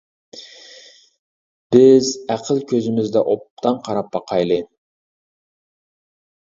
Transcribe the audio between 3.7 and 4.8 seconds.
قاراپ باقايلى!